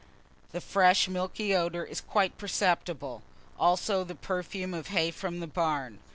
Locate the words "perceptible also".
2.39-4.03